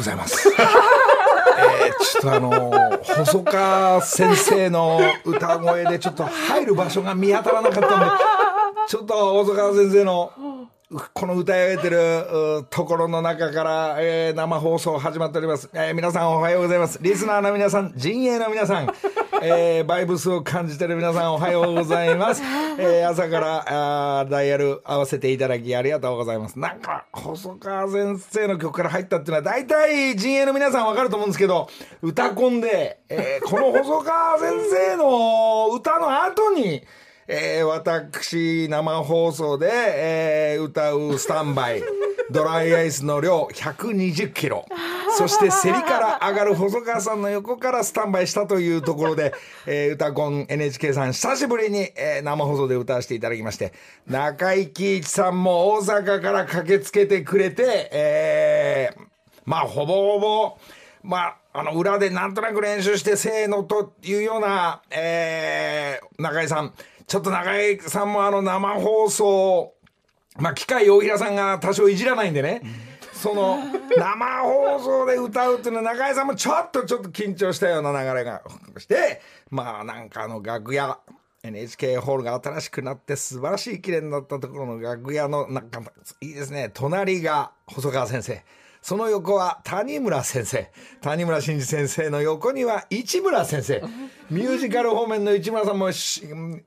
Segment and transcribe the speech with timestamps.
[0.00, 0.48] ございます。
[1.58, 8.06] えー、ちょっとあのー、細川先生の歌声でちょっと入る場所が見当たらなかったんで、
[8.88, 10.32] ちょっと細川先生の
[11.14, 16.98] この歌い上げてるところの中から、えー、生放送始まっております、えー、皆さんおはようございます。
[17.00, 18.92] リスナーの皆さん、陣営の皆さん、
[19.40, 22.42] えー、バイブスを感じてる皆さんおはようございます。
[22.76, 26.58] えー、朝からあダイヤル合わせていただきありがとうございます。
[26.58, 31.68] なんか、細川先生の曲から入ったっていうのは、大体陣営の皆さんわかると思うんですけど、
[32.02, 36.82] 歌コンで、えー、この細川先生の歌の後に、
[37.32, 41.82] えー、私、生放送で、えー、歌うスタンバイ、
[42.28, 44.66] ドライアイスの量120キロ。
[45.16, 49.32] そして競りから上がる細川さんの横からスタンバイしたというところで、
[49.64, 53.72] えー、歌コン NHK さん久しぶりに、えー、生放送で歌わせていただきまして、
[54.08, 59.00] 中井貴一さんも大阪から駆けつけてくれて、えー、
[59.44, 60.58] まあほぼほぼ、
[61.04, 66.72] まあ、あの裏でなんとなく練習してせーのというような、えー、中井さん、
[67.10, 69.74] ちょっと中井さんもあの生放送、
[70.38, 72.62] まあ、機械大平さんが多少いじらないんでね、
[73.12, 73.58] その
[73.98, 78.42] 生放送で歌うっていうのは中井さんもちょっとちょっと緊張したような流れが
[78.78, 81.00] してまあなんかあの楽屋
[81.42, 85.82] NHK ホールが新しくなって素晴らしい綺麗になったところの楽屋のなんか
[86.20, 86.70] いいですね。
[86.72, 88.40] 隣が細川先生
[88.82, 90.70] その横は谷村先生。
[91.02, 93.82] 谷村新司先生の横には市村先生。
[94.30, 95.90] ミュージカル方面の市村さんも、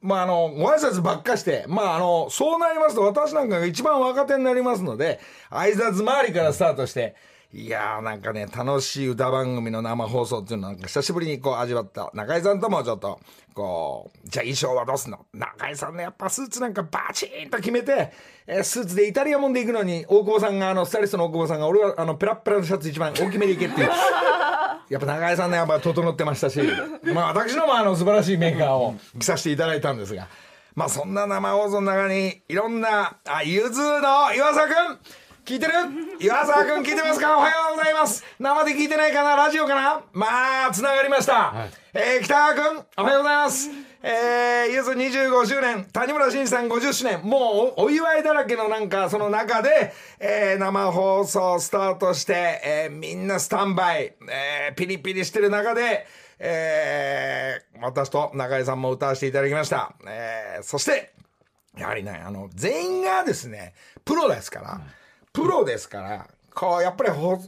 [0.02, 5.20] まあ、あの、ご挨拶ばっかして、まあ、あの、そうなりますと私なんかが一番若手になりますので、
[5.50, 7.16] 挨拶回りからスタートして、
[7.56, 12.10] いやーなんかね、楽しい歌番組の生放送っていうのなんか久しぶりにこう味わった。
[12.16, 13.20] 中井さんともちょっと、
[13.54, 15.24] こう、じゃあ衣装はどうすんの？
[15.34, 18.12] 中井さんね、やっぱスーツなんかバチーンと決めて、
[18.48, 23.90] えー、スーツでイタリアもんで行くのに、大久保さんが、あの、スタイリストの大久保さんが、俺はあの、ペラッペラのシャツ一番大きめでいけっていう。
[24.90, 26.60] やっぱ中井さんね、やっぱ整ってましたし、
[27.14, 30.28] まあ私のもあの素晴らしいメーカーを着させていただいたんですが、
[30.74, 34.98] まあそんな生放送の中に、いろんな、あ、ゆずの岩佐くん
[35.46, 35.74] 聞いてる？
[36.22, 37.38] 岩沢くん聞いてますか？
[37.38, 38.24] おはようございます。
[38.40, 39.36] 生で聞いてないかな？
[39.36, 40.02] ラジオかな？
[40.14, 41.34] まあ、つながりました。
[41.52, 43.70] はい、えー、北川くん、おはようございます。
[44.04, 56.08] えー、ゆず25周年、谷村新司さん50周年、もうお祝いだらけのなんか、その中で、えー、生放送スタートして、えー、みんなスタンバイ、えー、ピリピリしてる中で、
[56.40, 59.94] えー、私と中井さんも歌わせていただきました。
[60.08, 61.12] えー、そして、
[61.78, 63.74] やはりね、あの、全員がですね、
[64.06, 64.82] プロですから、うん
[65.34, 67.40] プロですから、こう、やっぱりほ、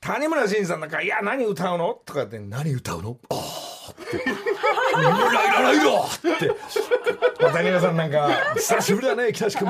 [0.00, 2.00] 谷村新司さんなんか、いや、何歌うの？
[2.06, 4.24] とかって、何歌うのああって。
[4.94, 6.50] ライラライラって。
[7.52, 9.68] 谷村さんなんか、久しぶりだね、北志君。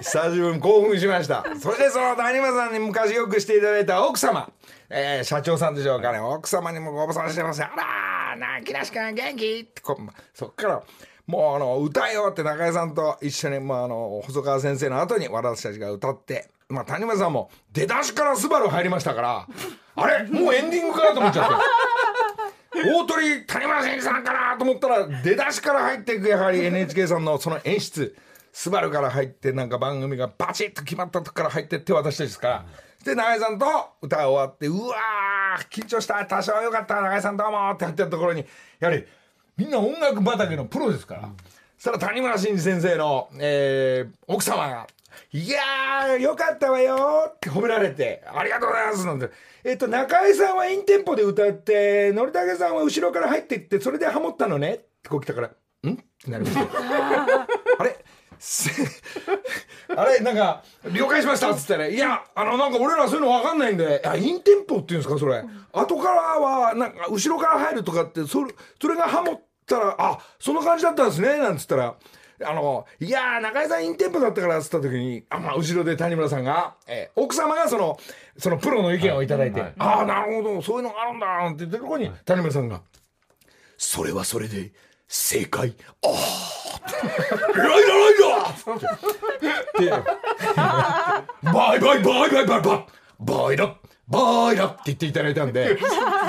[0.00, 1.44] 久しぶりに興奮しました。
[1.60, 4.50] それでその谷村さんに昔よくしていただいた奥様、
[4.88, 9.96] えー、社長さんでしょうかね、奥様にもご無沙汰してますあらー、な、木梨君元気ってこ
[10.34, 10.82] そっから、
[11.30, 19.46] もうあの歌えよって中井さんと一緒に、まあ、あの細川先生の後に私たちが歌って、まあ、谷村さんも出だしから「スバル入りましたから
[19.94, 20.24] あれ？
[20.24, 21.54] もうエンディングかなと思っちゃって。
[22.82, 28.16] 大鳥谷村新司さんかなと思ったら出だしから入っていくやはり NHK さんのその演出
[28.52, 32.64] 「スバルから入ってなんか番組がバチッと決まったとこから入ってって私たちですから。
[33.04, 33.66] で中井さんと
[34.02, 38.44] 歌が終わってうわー緊張した多少よかった中井さんどうもって入ってるところに
[38.78, 39.06] やはり
[39.60, 41.28] みんな音楽畑のプロですから。
[41.76, 44.86] そしたら谷村新司先生の、えー、奥様が、
[45.32, 49.28] いやー、よかったわよって褒められて、ありがとうございますなんて。
[49.62, 55.50] えっと、中井さんはインテンポで歌って、のりたけさんは後ろから入っていって、それでハモったのねってこう来たから、ん？
[55.50, 56.62] ってなりました。
[57.78, 57.98] あれ？
[59.94, 60.20] あれ？
[60.20, 65.44] なんか、了解しましたっつったら、いや、あの、なんか俺らそういうの分かんないんで、あ、インテンポっていうんですか、それ。
[65.72, 71.94] 後からは、なんか、後ろから入るとかって、それ、それがハモったら、あ、その感じだったんですね、なんつったら、
[72.42, 77.98] あの、いやー、中井さんインテンポだったからっつった時に、あ、まあ、後ろで谷村さんが、えー、奥様がその、
[78.38, 82.82] そのプロの意見をいただいて、はいはい、ああ、なるほど、そういうのがあるんだ、なんて言ってるとこに、谷村さんが、
[83.76, 84.72] それはそれで、
[85.06, 88.78] 正解、ああ、ラ イラライラっ
[89.76, 90.10] て、
[91.42, 92.86] バイバイバイバイバイバイ
[93.18, 93.76] バイだ
[94.10, 95.78] バイだって言っていただいたんで、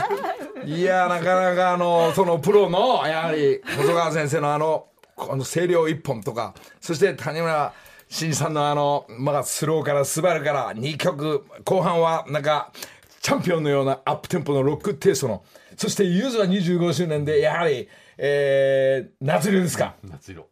[0.66, 7.74] いやなかなかあのそのプロのやはり細川先生のあのこの声量一本とかそして谷村
[8.08, 12.72] 新司さんのあの、まあ、スローからスバルから2曲後半はなんか
[13.22, 15.44] チャンピオンのようなアップテンポのロックテイストの
[15.78, 17.88] そしてゆずは25周年でやはり、
[18.18, 19.96] えー、夏色ですか。
[20.04, 20.48] 夏色。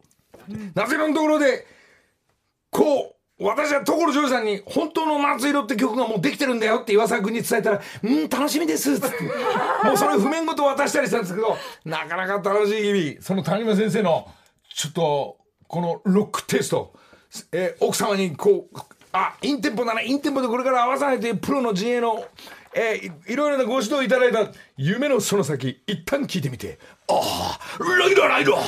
[0.74, 1.66] 夏色のところで
[2.70, 9.16] こう私は所ジョージさんに本当の夏色って曲がもうできてるんだよって岩沢君に伝えたら、うん、楽しみですっつって。
[9.82, 11.56] もうそれ譜面ごと渡したりしたんですけど、
[11.86, 14.28] なかなか楽しい日々、その谷村先生の、
[14.74, 16.92] ちょっと、このロックテイスト、
[17.52, 18.78] えー奥様にこう、
[19.12, 22.22] あ、インテンポだな、インテンポでこれから合わさないというプロの陣営の、
[22.74, 26.78] えーいいろいろなご指導いただいた夢のその先、一旦聞いてみて、
[27.08, 28.58] ああ、ライダーライダー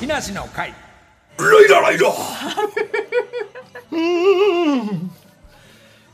[0.00, 0.70] 木梨の会。
[0.70, 0.87] ラ
[1.38, 2.12] イダーライダー
[3.92, 5.10] うーん。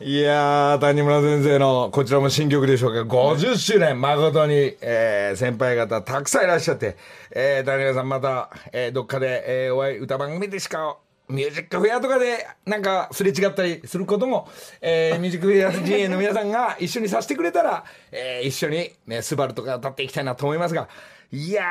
[0.01, 6.97] いやー、谷村先生の、こちらも新曲でしょうか、50周年、誠に、えー先輩方たくさんいらっしゃって、
[7.31, 10.99] えー谷村さんまた、えーどっかで、えーお会い、歌番組でしか、
[11.29, 14.49] ミュージックフェアとかで、なんか、すれ違ったりすることも、
[14.83, 20.89] えー ミュージックフェア陣営の皆さんが一緒にさせてくれたら、えー一緒に、ね、スバルとか歌っていきたいなと思いますが、
[21.33, 21.65] いや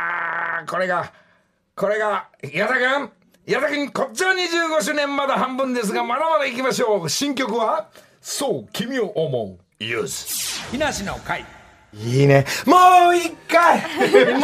[0.66, 1.14] ー、これが、
[1.76, 3.12] これが、矢田君
[3.46, 7.10] 矢田君、こっちは25周年まだ半分ですが、まだまだ行きましょう。
[7.10, 7.90] 新曲は、
[8.22, 9.84] そう、君を思う。
[9.84, 10.72] ユース。
[10.72, 11.46] 木梨の会
[11.96, 12.46] いいね。
[12.66, 14.42] もう一回もう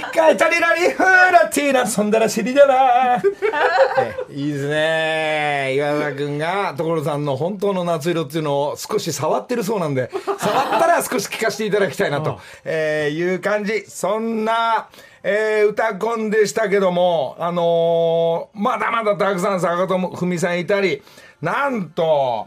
[0.00, 3.16] 一回タリラリフラティーナそんだら尻だな
[4.30, 5.74] えいいですね。
[5.74, 10.08] 岩田君が所さんの本当の夏色っていうのを少し触ってるそうなんで、
[10.38, 13.84] 触ったら少し聞かせていただきたいなと、えーいう感じ。
[13.88, 14.86] そんな、
[15.24, 21.02] えー歌コンでしたけども、あのーまだまだたくさん坂本文さんいたり、
[21.42, 22.46] なんと、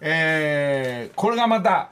[0.00, 1.90] えーこれがまた、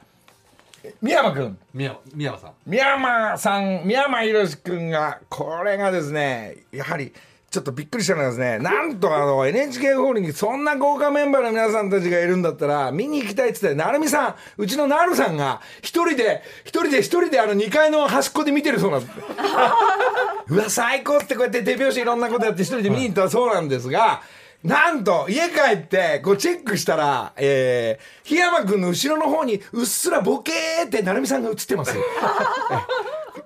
[1.01, 1.57] 宮山君。
[1.73, 7.13] 宮宮山さん宮山さん、宮山博史君が、これがですね、やはり、
[7.55, 19.13] ちょっとびっくりしたのがですね、なんとあの、NHK ホールにそんな豪華メンバーの皆さんたちがいるんだったら、見に行きたいって言って、なるみさん、うちのなるさんが、一人で、一人で一人であの2階の端っこで見てるそうなんです。
[20.49, 24.21] うわ、最高ってこうやって手拍子いろんなことやって一人で見に行ったそうなんですが、
[24.65, 31.93] なんと、家帰って、こうチェックしたら、えー、檜山君の後ろの方に、うっすらボケーって、成美さんが映ってます。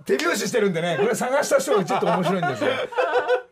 [0.05, 2.69] 手拍子してるんでね、これ探した人がちょっと面白いんですよ。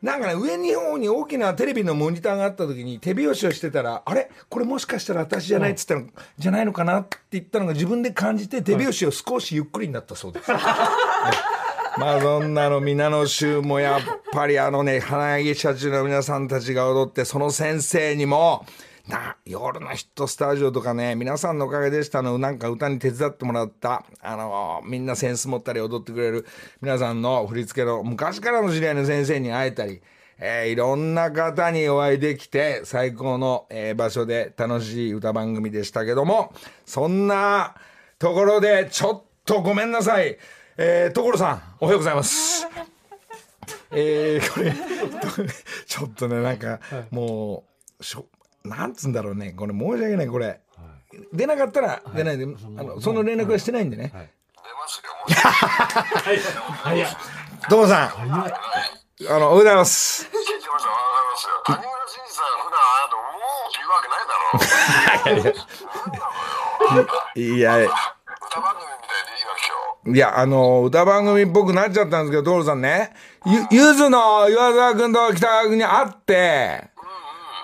[0.02, 4.31] なんかね、上に方に大きなテレビのモニターがあった時に手拍子をしてたら、あれ？
[4.50, 6.04] これもしかしたら私じゃないっつったら、
[6.38, 10.50] じゃないのかなって言ったのが自分で感じて手拍子を少しゆっくりになったそうです。
[12.00, 14.02] まあそんなの皆の衆もやっ
[14.32, 18.66] ぱりあのね、花柳社長の皆さんたちが踊って、その先生にも、
[19.08, 26.46] な、夜のヒットスタジオとかね、皆さんのおかげでしたの、なんか歌に手伝ってもらった、あの、みんなセンス持ったり踊ってくれる
[26.82, 30.02] 皆さんの振り付けの昔からの知り合いの先生に会えたり、
[30.40, 36.54] えーいろんな方にお会いできて、最高の、えー場所で楽しい歌番組でしたけども、
[36.86, 37.76] そんな
[38.20, 40.38] ところで、ちょっとごめんなさい。
[40.80, 42.68] えー、所さん、おはようございます。
[43.90, 44.72] えー、これ、
[45.88, 46.80] ちょっとね、なんか、
[47.10, 47.64] も
[48.00, 48.28] う、しょ、
[48.64, 50.62] なんつうんだろうね、これ申し訳ない、これ。
[51.34, 52.48] 出なかったら出ないで、あ
[52.84, 54.12] の、その連絡はしてないんでね。
[54.14, 55.02] 出ます
[57.04, 57.08] よ。
[57.68, 60.26] 所さん、あの、おはようございます。
[60.26, 60.92] 聞いてますよ。
[60.92, 61.54] わかりますよ。
[61.66, 63.34] 谷村新司さん、普段あなた、も
[63.66, 65.54] うって言うわけないだ
[66.94, 67.18] ろ。
[67.42, 67.78] いや、
[68.48, 69.96] 歌番組みたいでいいわ、今日。
[70.07, 73.11] いや、あの、歌番組っぽくなっちゃったんですけど、所さんね、
[73.45, 76.90] ゆ、ゆずの岩沢くんと北川くんに会って、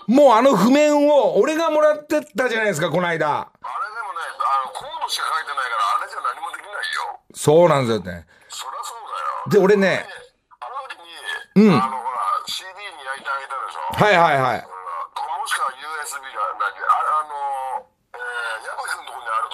[0.07, 3.27] もうあの譜面を俺がもらってったじゃないですか、この間。
[3.31, 7.19] あれでもね、あの、コードしか書いてないから、あれじゃ何もできないよ。
[7.33, 8.27] そうなんですよね。
[8.50, 9.69] そりゃそうだよ。
[9.69, 10.05] で、俺ね、
[10.59, 10.75] あの
[11.55, 12.75] 時に、あの、ほら、CD に
[13.07, 14.03] 焼いてあげたでしょ。
[14.03, 14.67] はいはいはい。
[14.67, 14.73] うん
[15.43, 17.83] もしくは USB が、なああの、
[18.15, 19.51] えー、矢吹君のところにある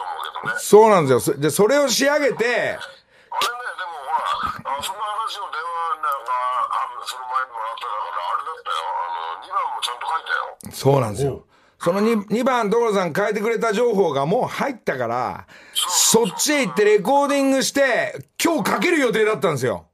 [0.57, 1.19] そうなんですよ。
[1.19, 6.31] そで、それを仕上げて、あれね、でもほら、あその話を電話なんか、
[6.69, 8.83] あその前にもらったから、あれだったよ。
[8.89, 10.73] あの、2番もちゃんと書いたよ。
[10.73, 11.45] そうなんですよ。
[11.79, 19.85] その 2, 2番、所さん変えてくれた情報がもう入ったから、そっちへ行ってレコーディングして、今日かける予定だったんですよ。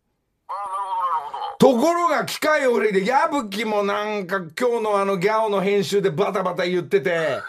[0.48, 1.82] ああ、なるほど、なるほど。
[1.82, 7.40] ところが機械を振りで、矢吹もなんか今日のあのギャオの編集でバタバタ言ってて、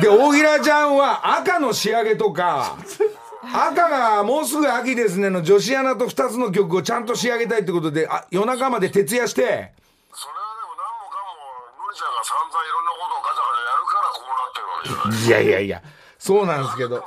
[0.00, 2.76] で、大平ちゃんは赤の仕上げとか、
[3.52, 9.72] 赤がもうすぐ秋ですねの女子アナと2つの曲をちゃんと仕上げたいってことで、あ夜中まで徹夜して、それはで
[10.66, 11.16] も何もか
[11.78, 15.44] も、のりちゃんが散々いろんなことをガチャガチャやるからこうなってるわけじゃない。
[15.44, 15.82] いやいやいや、
[16.18, 17.06] そうなんですけど大平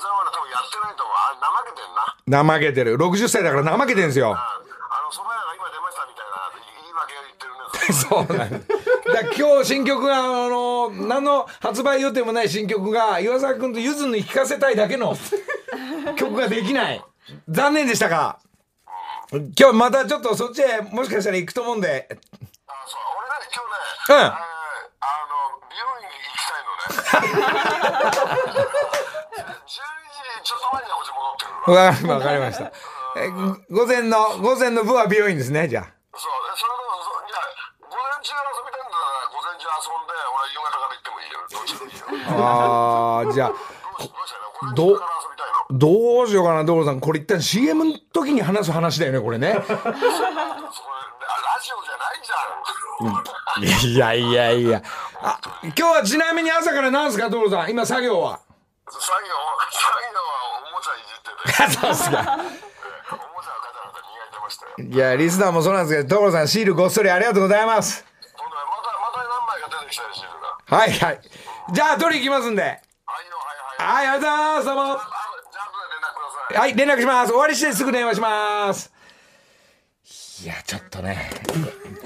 [0.00, 1.16] さんはね、多分やってないと思う。
[1.16, 2.44] あれ、怠けてんな。
[2.44, 2.96] 怠けてる。
[2.96, 4.36] 60歳だから怠けてるんですよ。
[4.36, 7.96] あの、蕎麦屋が今出ましたみたいな言い訳を言ってるね。
[7.96, 8.79] そうなんです。
[9.22, 15.16] 今日新曲が、あの、何の発売予定もない新曲が、岩沢君とゆずに聴かせたいだけの
[16.16, 17.04] 曲ができない。
[17.48, 18.38] 残念でしたが。
[19.30, 22.08] 今日またちょっとそっちへもしかしたら行くと思うんで。
[22.10, 22.14] あ
[22.86, 23.48] そう俺ね、
[24.08, 24.50] 今日ね、うんえー
[30.40, 31.86] 時ちょっと前にはこっち戻ってるから。
[31.86, 32.72] わかりわかりました。
[33.16, 33.28] え
[33.70, 35.84] 午前の、午前の部は美容院ですね、じゃあ。
[35.84, 36.96] そう、えそれでも、
[37.26, 37.38] いや、
[37.80, 38.79] 午前中遊びたい
[39.88, 41.40] んだから、午前中遊んで、俺夕方から行ってもいいよ。
[41.48, 42.36] どっちでもいいよ。
[42.44, 43.52] あー、じゃあ、
[44.74, 45.00] どうし
[45.72, 47.00] どうしようかな、所さん。
[47.00, 49.52] これ一旦 CM の時に話す話だよね、これね。
[49.54, 49.96] ラジオじゃ
[51.96, 52.20] ない
[53.86, 54.12] じゃん。
[54.12, 54.82] いやいやいや。
[55.22, 57.70] あ、今日はちなみに朝から何すか、所さん。
[57.70, 58.40] 今作業は？
[58.86, 59.28] 作業、
[59.70, 60.32] 作業は
[60.66, 61.30] おもちゃいじって
[61.68, 62.38] て、そうっすか。
[64.82, 68.04] いや、リスナーもそうなんですけど、所さん、シールごっそりありがとうございます。
[68.34, 70.58] 今度はまた、また何枚か出てきたりしてるな。
[70.70, 71.20] はいはい。
[71.74, 72.62] じゃあ、取り行きますんで。
[72.62, 72.78] はいよ、
[73.80, 74.06] はいはい。
[74.06, 75.06] はい、ありがとうございます。
[76.54, 76.60] どうも。
[76.60, 77.30] はい、連絡します。
[77.30, 78.92] 終わりしてすぐ電話します。
[80.44, 81.28] いや、ちょっとね、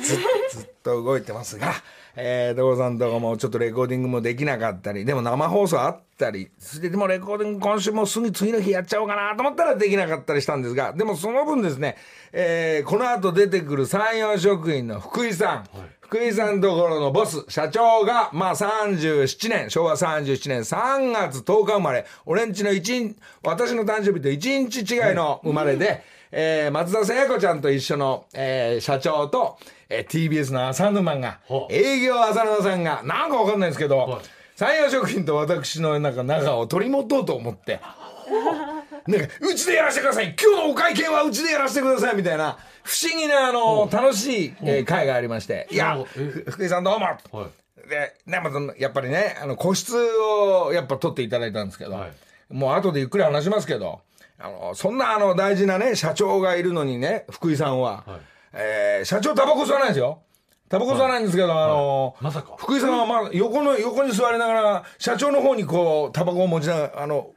[0.01, 1.75] ずずっと動いてますが、
[2.17, 11.97] えー、所さんとかもちょっとレコーディングもできなかったり、でも生放送あったり、それででもレコーディング今週もすぐ次の日やっちゃおうかなと思ったらできなかったりしたんですが、でもその分ですね、
[12.33, 15.69] えー、この後出てくる山陽職員の福井さん、
[16.05, 29.57] 福井さんところのボス、社長が、まあ37年、昭和37年3月10日生まれ、俺んちの一日、私の誕生日と1日違いの生まれで、えー、松田聖子ちゃんと一緒の、えー、社長と、
[29.89, 34.23] えー、TBS の浅沼がは、営業浅沼さんが、なんかわかんないんですけど、はい。
[34.57, 37.81] 山陽食品と私のなんか仲を取り持とうと思って、
[39.07, 40.35] なんか、うちでやらせてください。
[40.41, 42.17] 今日のお会計はうちでやらせてください。
[42.17, 45.99] みたいな、不思議な、あの、楽しい、えー会がありまして、いや
[46.47, 47.89] 福井さんどうも、はい。
[47.89, 52.13] で、ね、また、やっぱりね、あの、個室をやっぱ取っていただいたんですけど、はい。
[52.51, 54.01] もう後でゆっくり話しますけど、
[54.39, 58.21] あの、そんなあの、大事なね、社長がいるのにね、福井さんは、はい。
[58.55, 60.23] えー社長タバコ吸わないんですよ。
[60.69, 62.55] タバコ吸わないんですけど、あの、まさか。
[62.59, 67.31] 福井さんはまあ、横の、横に座りながら、社長の方にこう、タバコを持ちながら、あの、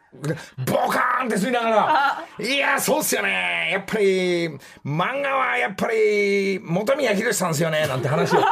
[0.65, 3.69] ボカーンって吸いながら、いや、そうっすよね。
[3.71, 4.47] やっぱり、
[4.85, 7.87] 漫画はやっぱり、本宮宏さんですよね。
[7.87, 8.39] なんて話を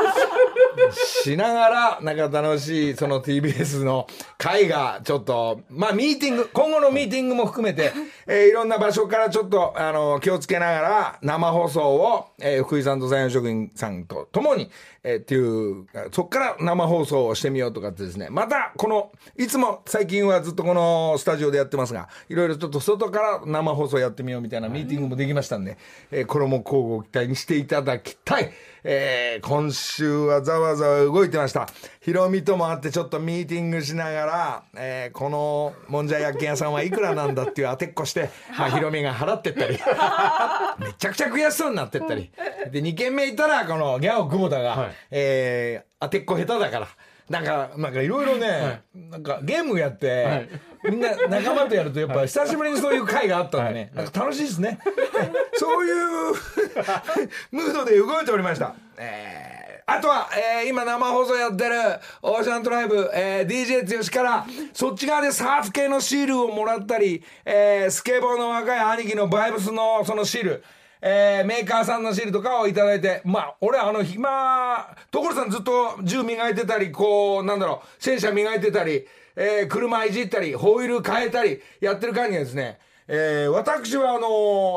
[0.93, 4.07] しながら、なんか楽しい、その TBS の
[4.37, 7.91] 会が、ちょっと、まあ、ミーティング、今後のミーティングも含めて、
[8.27, 14.69] えーいろんな場所からちょっと、あの、気をつけながら、生放送を、えー福井さんと山陽職員さんと共に、
[15.07, 25.77] えーっていう、そっから生放送をしてみようとかってですね、また、この、いつも最近はずっとこのスタジオでやってますが、いろいろちょっと外から生放送やってみようみたいなミーティングもできましたんで、
[26.11, 28.51] えーこれも交互期待にしていただきたい。
[28.87, 31.67] えー今週はざわざわ動いてました。
[32.01, 39.73] ヒロミとも会ってちょっとミーティングしながら、えーこのもんじゃ焼き屋さんはいくらなんだっていう当てっこして、 まあ、ヒロミが払ってったり、
[40.79, 42.31] めちゃくちゃ悔しそうになってったり。
[42.71, 46.87] で、2軒目行ったら、このギャオ久保田が、はいえー当てっこ下手だから。
[47.29, 50.47] なんか、なんかいろいろね、なんかゲームやって、
[50.83, 54.79] みんな仲間とやるとやっぱ 久しぶりにそういう会があったんでね、なんか楽しいですね。
[55.57, 55.95] そういう
[57.51, 58.75] ムードで動いておりました。
[58.97, 61.75] えーあとは、えー今生放送やってる
[62.23, 70.63] オーシャントライブ、えー DJ 剛からそっち側でサーフ系のシールをもらったり、えースケボーの若い兄貴のバイブスのそのシール、
[71.07, 84.27] えーメーカーさんのシールとかをいただいて、まあ、俺あの暇、所さんずっと銃磨いてたり、こう、なんだろう、戦車磨いてたり、えー車いじったり、ホイール変えたり、やってる間にはですね、えー私はあの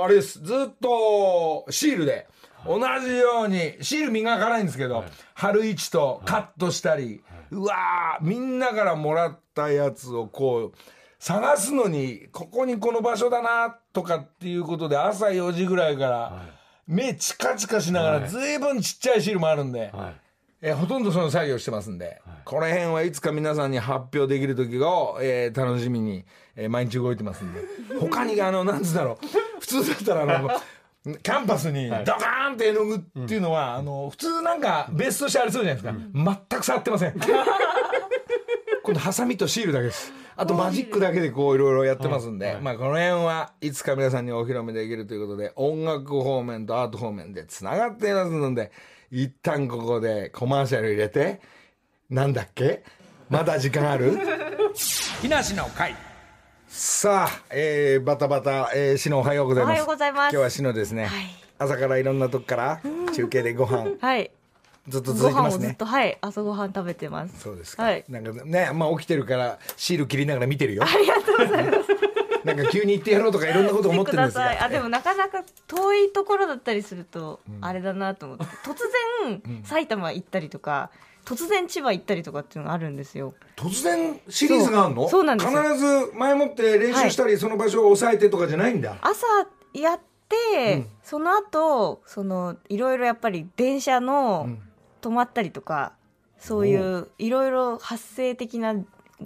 [0.02, 2.26] ーあれです、ずっとシールで、
[2.66, 10.78] 同じように、シール磨かないんですけど、貼る位置とカットしたり、うわー、みんなからもらったやつをこう、
[11.18, 16.42] 探すのに、ここにこの場所だな、とかっていうことで、朝4時ぐらいから、
[16.86, 20.14] 目チカチカしながら、ずいぶんちっちゃいシールもあるんで、はい。
[20.60, 26.24] えーほとんどその作業してますんで、この辺はいつか皆さんに発表できる時を、えー楽しみに、
[26.56, 27.60] えー毎日動いてますんで。
[28.00, 29.26] 他にあのなんつうんだろう。
[29.60, 30.50] 普通だったらあの
[31.22, 37.14] キャンパスにドカーンって絵の具っていうのは、あの普通なんかベースとしてありそうじゃないですか、全く触ってません。
[38.82, 48.70] 今度ハサミとシールだけですあとマジックだけでこういろいろやってますんで、まあこの辺はいつか皆さんにお披露目できるということで音楽方面とアート方面でつながっていますので
[49.10, 51.40] 一旦ここでコマーシャル入れて
[52.08, 52.84] なんだっけ？
[53.28, 54.16] まだ時間ある？
[55.20, 55.94] 木梨の会。
[56.68, 59.72] さあ、えー、バタバタ、えー、しのおはようございます。
[59.72, 60.32] おはようございます。
[60.34, 61.24] 今日はしのですね、はい。
[61.58, 62.80] 朝からいろんなとこから
[63.14, 63.96] 中継でご飯。
[64.00, 64.30] はい。
[64.88, 67.40] ずっとご続いてますね飯をずっと、はい、朝ごはん食べてます。
[67.40, 68.04] そうですか、はい。
[68.08, 71.78] なんかねまあ起きてるからシール切りながら見てるよありがとうございます。
[72.44, 74.64] なんか急に言ってやろうとかいろんなこと思ってるんですが。
[74.64, 78.44] あ、でもなかなか遠いところだったりすると、あれだなと思って。
[78.64, 78.76] 突
[79.24, 80.90] 然、埼玉行ったりとか、
[81.26, 83.34] 突然千葉行ったりとかっていうのがあるんですよ。
[83.56, 85.08] 突然シリーズがあるの？
[85.08, 89.26] そうなんですよ必ず前もって練習したり、その場所を抑えてとかじゃないんだ朝
[89.74, 94.48] やって、その後そのいろいろやっぱり電車の
[95.00, 95.92] 止まったりとか、
[96.38, 98.74] そういういろいろ発生的な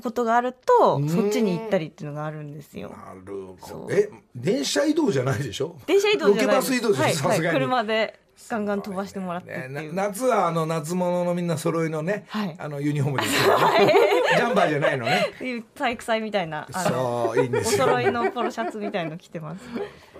[0.02, 2.88] ことがあると、うんそっちに行ったりっていうのがあるんですよ。
[2.90, 3.88] なるほど。
[3.90, 5.76] え電車移動じゃないでしょ？
[5.86, 7.28] 電車移動じゃないロケバス移動でしょ？
[7.28, 9.94] はいはい、車でガンガン飛ばしてもらってってねいう。
[9.94, 12.56] な夏はあの夏物のみんな揃いのね、はい。
[12.58, 13.94] あのユニフォームですけどね、
[14.36, 15.26] ジャンバーじゃないのね。
[15.76, 17.84] 体育祭みたいなそういいんでおすよ。
[17.84, 19.64] 揃いのポロシャツみたいの着てます。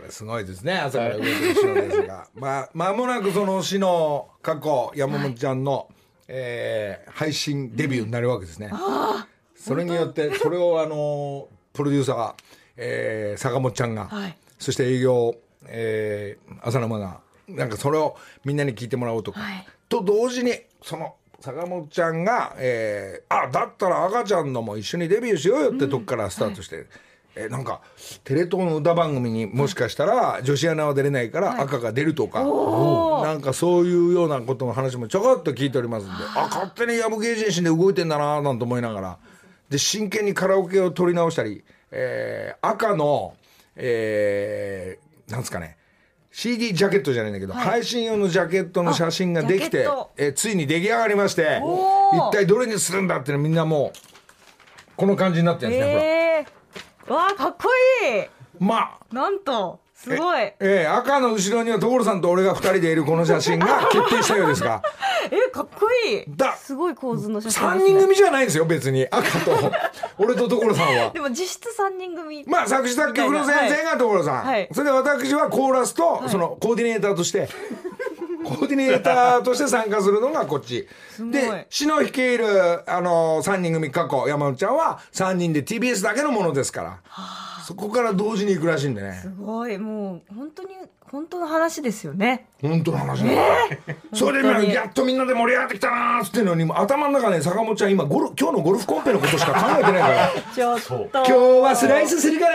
[0.03, 2.27] これすごいですね朝から動いてる篠ですが。
[2.35, 5.89] まあ間もなくその篠過去山本ちゃんの、
[6.27, 8.71] えー配信デビューになるわけですね、
[9.55, 12.35] それによってそれをあのプロデューサー、
[12.77, 14.37] えー坂本ちゃんが、はい。
[14.59, 15.37] そして営業、
[15.69, 19.67] えー浅沼がなんかそれをみんなに聞いてもらおうとか、はい。
[19.89, 26.87] と同時にその坂本ちゃんが、えーあだったら赤ちゃんのも一緒にデビューしようよってとこからスタートして、
[27.35, 27.81] えーなんか
[28.25, 33.25] テレ東の歌番組にもしかしたら女子アナは出れないから赤が出るとか、おー。
[33.25, 39.19] なんかそういうようなことの話もちょこっと聞いておりますんであ勝手にヤブ芸人心で動いてんだななんて思いながら。
[39.71, 43.35] で真剣にカラオケを取り直したり、えー赤の、
[43.77, 45.79] えーなんですかね
[46.31, 49.87] CD ジャケットじゃないんだけど、配信用のジャケットの写真ができて
[50.17, 51.61] えーついに出来上がりまして
[52.13, 53.99] 一体どれにするんだってみんなもう
[54.97, 56.03] この感じになってるんですね、ほら。
[56.05, 56.47] えー、
[57.13, 57.69] わあかっこ
[58.05, 58.25] いい。
[58.59, 59.15] まあ。
[59.15, 60.43] なんとすごい。
[60.43, 64.83] ええー赤の後ろには所さんと俺が2人でいるこの写真が 決定したようですが。
[65.53, 66.25] かっこいい。
[66.29, 69.07] だすごい構図の写真3ね、人組じゃないんですよ別に。
[69.11, 69.73] 赤と
[70.19, 71.11] 俺と所さんは。
[71.11, 72.45] でも実質3人組。
[72.47, 74.69] まあ作詞作曲の先生が所さん、はい。
[74.73, 77.49] それで私はコーラスとそのコーディネーターとして、
[78.45, 80.87] コーディネーターとして参加するのがこっち。
[81.31, 86.99] で篠率いるあの3人組過去山本ちゃんは3人で TBS だけのものですから
[87.65, 89.19] そこから同時に行くらしいんでね。
[89.23, 89.79] すごい。
[89.79, 90.69] もう本当に
[91.11, 92.47] 本当の話ですよね。
[92.63, 93.43] 本当の話なんだ、
[94.15, 100.31] それでやっとみんなで盛り上がってきたなーっつってんのに頭の中ね坂本ちゃん今ゴル今日のゴルフコンペのことしか考えてないから。
[100.55, 101.19] ちょっと。
[101.19, 102.47] 今日はスライスするか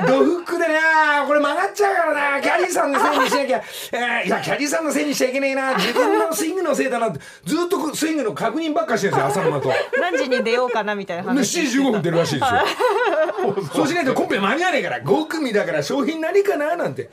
[0.00, 2.40] なドフックでなこれ曲がっちゃうからな。
[2.40, 5.74] キャディーさんのせいにしなきゃ、えーいやキャディーさんのせいにしちゃいけねえな。
[5.74, 9.70] 自分のスイングのせいだなってずっとスイングの確認ばっかしてるんですよ朝沼と。
[10.00, 12.60] 何時に出ようかなみたいなで話7時15分出るらしいですよ。
[13.74, 17.10] そうしないとコンペ間に合わねえから5組だから商品何かななんて。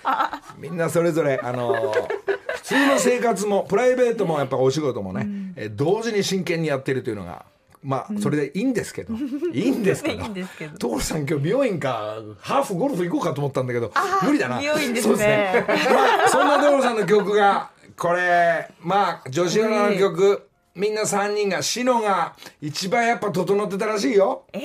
[0.58, 7.46] みんなそれぞれあのー普通の生活もプライベートもやっぱお仕事もね、えー同時に真剣にやってるというのが
[7.84, 9.14] まあそれでいいんですけど、
[9.54, 10.24] いいんですけど。
[10.24, 10.78] いいんですけど。
[10.80, 13.92] 所さん今日美容院かハーフゴルフ行こうかと思ったんだけど
[14.24, 14.58] 無理だな。
[14.58, 15.64] 美容院ですそうね。
[15.68, 24.46] まあそんな所さんの曲がこれまあ女子アナの曲みんな3人がシノが一番やっぱ整ってたらしいよ。
[24.54, 24.62] えー、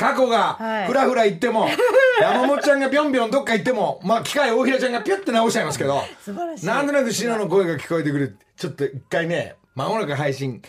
[0.00, 0.86] 過去がはい。
[0.86, 1.68] ふらふら行っても、
[2.20, 6.66] 山本ちゃんがぴょんぴょんどっか行ってもまあ機械大平ちゃんがピュッて直しちゃいますけど素晴らしい。
[6.66, 8.38] なんとなくシノの声が聞こえてくる。
[8.56, 10.62] ちょっと一回ね間もなく配信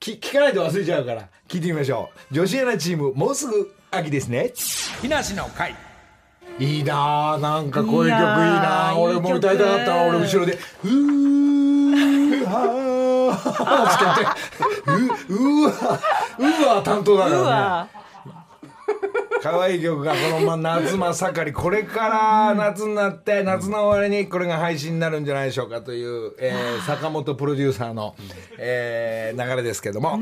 [0.00, 2.34] き聞かないと忘れちゃうから聞いてみましょう。
[2.34, 4.52] 女子アナチームもうすぐ秋ですね。
[5.02, 5.74] 木梨の会。
[6.58, 13.38] いいなあなんかこういう曲いいなあいやー俺も歌いたかったな俺後ろで「うーはー」
[13.88, 14.26] つって。
[14.86, 15.98] 言って「ううーわ
[16.38, 17.98] うーわ」担当だからね
[19.40, 28.16] 可愛い曲がこのまま夏真っ盛りこれから夏になって夏の終わりにこれが配信になるんじゃないでしょうかという、えー坂本プロデューサーの、
[28.58, 30.18] えー流れですけども、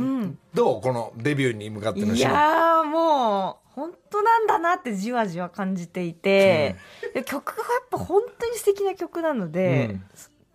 [0.52, 6.76] どうこのデビューに向かってのいやーもう本当なんだなってじわじわ感じていて、
[7.14, 10.04] で曲がやっぱ本当に素敵な曲なので、うん。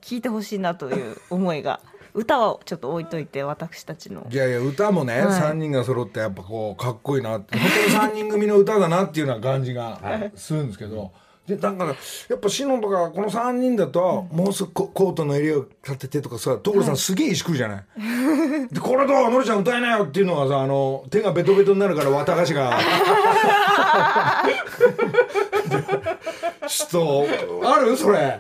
[0.02, 1.80] 聴いてほしいなという思いが
[2.14, 4.26] 歌はちょっと置いといて私たちの。
[4.30, 5.40] いやいや歌もね、はい。
[5.42, 10.00] 3人が揃ってやっぱこうかっこいいなって本当に3人組の歌だなっていうような感じが
[10.36, 11.12] するんですけど、
[11.48, 11.92] でなんかや
[12.36, 17.84] っぱシノとかこの3人だと、もうすぐココートの襟を立ててとかさ所さんすげえ石食うじゃない？
[18.74, 19.32] でこれどう？
[19.32, 22.78] のりちゃん歌えなよっていうのがさあの手がベトベトになるから綿菓子が
[26.72, 27.98] ちょっとある？
[27.98, 28.40] それ。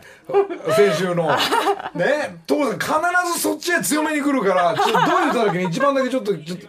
[0.75, 1.27] 先週の。
[1.95, 2.39] ね？
[2.47, 6.67] 所さん必ずそっちへ強めに来るからちょっとどういう歌だっけに一番だけちょっとちょっと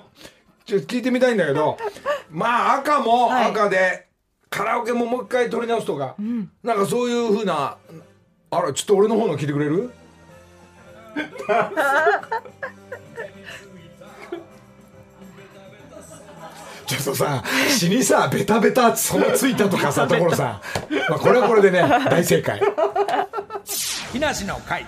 [0.66, 1.76] ちょっと聞いてみたいんだけど。
[2.30, 3.50] まあ赤もはい。
[3.50, 4.06] 赤で、
[4.50, 6.16] カラオケももう一回取り直すとか、
[6.62, 7.76] なんかそういうふうな
[8.50, 9.90] あらちょっと俺の方の聞いてくれる？
[16.92, 22.60] ちょっとさ死にさベタベタそのついたとかさ所さん、まあ、これはこれでね大正解。
[24.12, 24.84] 木梨の会。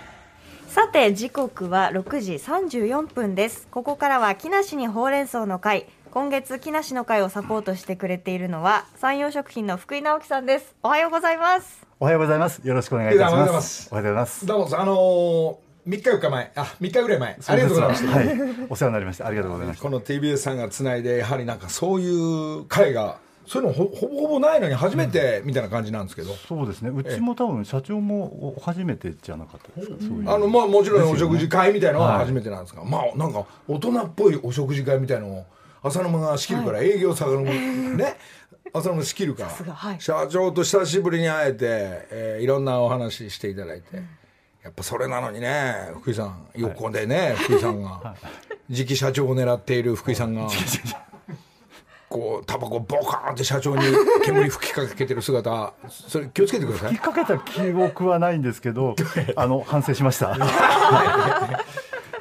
[0.68, 3.66] さて時刻は6時34分です。
[3.70, 5.86] ここからは木梨にほうれん草の会。
[6.10, 10.74] 今月木梨の会をサポートしてくれているのは山陽食品の福井直樹さんです。
[10.82, 11.86] おはようございます。
[11.98, 12.60] おはようございます。
[12.62, 13.56] よろしくお願いいたしおはようございま。
[13.56, 13.88] ますす。
[13.90, 14.46] おはようございます。
[14.46, 16.52] どうもあのー、3日4日前。
[16.56, 17.38] あ3日ぐらい前。
[17.46, 18.10] ありがとうございました。
[18.16, 18.26] はい。
[18.70, 19.26] お世話になりました。
[19.26, 19.82] ありがとうございました。
[19.82, 26.90] この TBS さんがつないでやはりなんかそういう会がそういうのほほぼほぼないのに初めてみたいな感じなんですけど、そうですね。
[26.90, 29.96] うちも多分社長も初めてじゃなかったですか。
[30.00, 30.30] そういう。
[30.30, 32.26] あのまあもちろんお食事会みたいなのははい。
[32.26, 35.44] 初めてなんですが、まあなんか大人っぽいお食事会みたいなのを
[35.82, 37.42] 浅沼が仕切るから、営業さがる。
[37.42, 38.16] ね。
[38.72, 40.00] 浅沼が仕切るから、はい。
[40.00, 41.58] 社長と久しぶりに会えて、
[42.10, 44.02] えーいろんなお話していただいて、
[44.64, 46.46] やっぱそれなのにね福井さん。
[46.56, 48.16] 横でね、 福井さんが、
[48.72, 50.48] 次期社長を狙っている福井さんが。
[52.08, 53.82] こうタバコボカーンって社長に
[54.24, 55.72] 煙吹きかけてる姿。
[55.88, 56.90] それ気をつけてください。
[56.90, 58.94] 引っ掛けた記憶はないんですけど、
[59.34, 60.36] あの反省しました。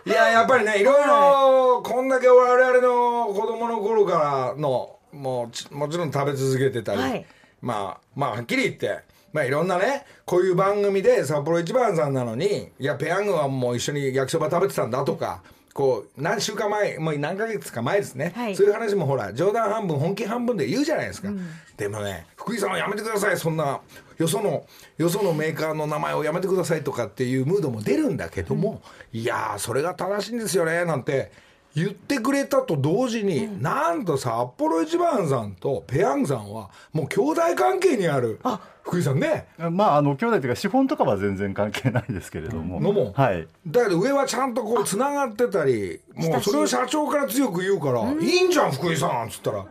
[0.06, 7.26] いややっぱりねいろいろこんだけ我々の子供の頃からのもうちもちろん食べ続けてたり、はい。
[7.62, 9.04] まあまあはっきり言って
[9.34, 15.42] まあいろんなねこういう番組で札幌一番さんなのにいやペヤングはもう一緒に焼きそば食べてたんだとか
[15.74, 18.56] こう何週間前もう何ヶ月か前ですね、はい。
[18.56, 21.30] そういう話もほら冗談半分本気半分で言うじゃないですか、
[21.78, 23.38] でもね福井さんはやめてください。
[23.38, 23.80] そんな
[24.20, 24.66] よその
[25.00, 31.32] よそのメーカーの名前をやめてくださいとかっていうムードも出るんだけども、いやーそれが正しいんですよねなんて
[31.76, 38.40] 言ってくれたと同時に、なんと札幌一番さんとペヤングさんはもう兄弟関係にある。
[38.84, 39.48] 福井さんね。
[39.72, 42.80] まああの兄弟というか資本とかは全然関係ないですけれども。
[42.82, 43.48] のもはい。
[43.66, 49.66] だけど上はちゃんとこうつながってたりもうそれを社長から強く言うから「いいんじゃん福井さん」っつったら「は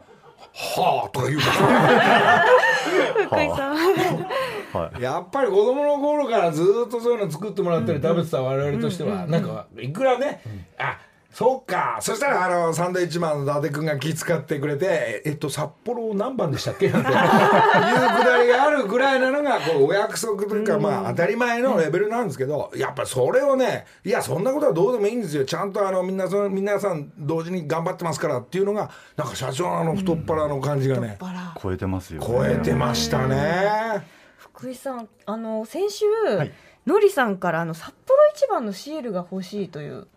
[1.07, 2.45] あ」とか言うから。
[3.29, 3.77] 福井さん。
[4.73, 5.03] はい。
[5.03, 10.41] やっぱり子供の頃からずっとそういうの作ってもらったり食べてた我々としてはなんかいくらね
[10.79, 10.99] あ
[11.33, 31.19] そうかそしたらあのサンドイッチマンの伊達君が気遣ってくれて「えっと札幌何番でしたっけ?」なんていうくだりがあるぐらいなのがこうお約束というかまあ当たり前のレベルなんですけどやっぱりそれをねいやそんなことはどうでもいいんですよちゃんとあのみんなその皆さん同時に頑張ってますからっていうのがなんか社長のあの太っ腹の感じがね
[31.63, 32.27] 超えてますよ、ね。
[32.27, 34.07] 超えてましたね。
[34.37, 36.05] 福井さんあの先週、
[36.45, 36.51] い
[36.87, 40.09] のりさんからあの札幌一番のシールが欲しいという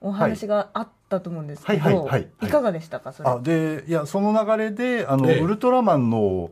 [0.00, 2.28] お話があったと思うんですけど、はいはいはいはい。
[2.42, 3.28] いかがでしたかそれ？
[3.30, 5.40] あでいやその流れであの、ええ。
[5.40, 6.50] ウルトラマンの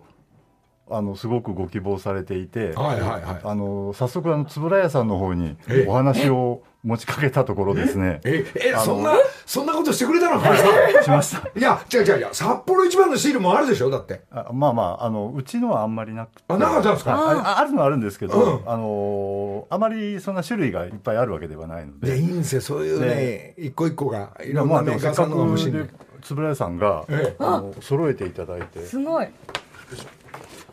[0.89, 3.41] あのすごくご希望されていて、はいはいはい。
[3.43, 5.87] あの早速あの円谷さんの方にええ。
[5.89, 8.21] お話を持ちかけたところですね。
[8.25, 10.39] え、え、そんな、そんなことしてくれたの？
[10.39, 11.49] 福井さんしました。
[11.59, 13.91] いや、違う違う違う、札幌一番のシールもあるでしょ？
[13.91, 14.23] だって。
[14.31, 16.45] あまあまああのうちのはあんまりなくて。
[16.47, 17.15] あなかったんですか？
[17.15, 18.71] あああるのはあるんですけど、うん。
[18.71, 22.21] あのあまりそんな種類がいっぱいあるわけではないのいや、で。
[22.21, 25.83] いいんですよ、そういうね、一個一個が、いろんなメーカーさんのが欲しいんで。
[25.83, 25.89] で。
[26.31, 27.37] 円谷さんが、ええ。
[27.39, 28.85] あの揃えていただいて。
[28.85, 29.29] すごい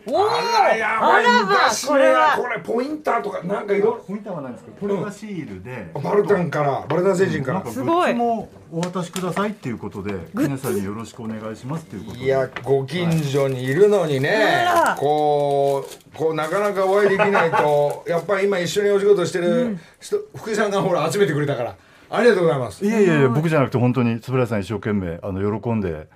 [0.05, 2.37] おおあら、やばい、あらま昔これは。
[2.37, 7.59] これ、ポインターとか、なんかいろポインターはないんですけどこれがシールで、バルタンから、バルタン星人から。
[7.59, 7.71] なんか。
[7.71, 8.13] すごい。
[8.13, 12.25] もお渡しくださいっていうことで皆さんによろしくお願いしますっていうことで。
[12.25, 21.75] いや、ご近所にいるのにねあら、こう、こう、なかなかお会いできないと、 やっぱり今一緒にお仕事してる人、福井さんがほら、集めてくれたから。
[22.09, 22.85] ありがとうございます。
[22.85, 26.07] いやいやいや僕じゃなくて本当に円谷さん一生懸命あの喜んで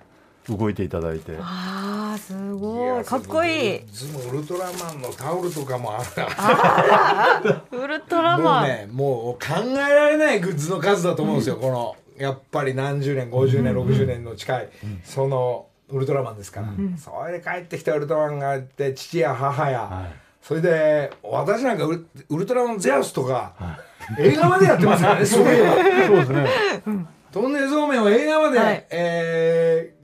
[0.50, 1.38] 動いていただいて。
[1.40, 2.36] あーすい。
[2.60, 3.78] ごやいかっこいい。
[3.78, 3.82] ウ
[4.32, 7.78] ルトラマンのタオルとかもある。
[7.78, 14.70] ウルトラもうマン、ねもう考えられないグッズの数だと思うんですよ、このやっぱり何十年50年、60年の近い、
[15.04, 23.54] そのウルトラマンですから、それで帰ってきたウルトラマンがいて父や母や、それで私なんかウルウルトラマンゼウスとか、
[24.18, 25.74] 映画までやってますからねそういえば
[26.08, 26.48] そうですね。
[27.32, 28.86] トンネルそうめんを映画まで、はい。
[28.90, 29.97] えー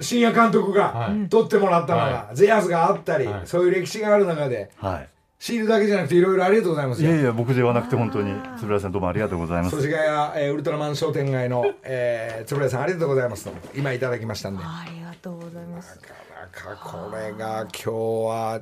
[0.00, 5.08] 深夜監督が撮ってもらったのが、ゼアスがあったり、そういう歴史がある中ではい。
[5.40, 7.10] シールだけじゃなくていろいろありがとうございますよ。
[7.10, 9.76] いやいや僕ではなくて本当に円谷さんどうもありがとうございます。
[9.76, 9.96] 祖師ヶ
[10.32, 14.62] 谷、えーウルトラマン商店街の、えー、円谷さんありがとうございますと今いただきましたんで。
[14.62, 15.96] なありがとうございます。
[16.00, 16.08] か
[16.40, 18.60] なかこれが今日は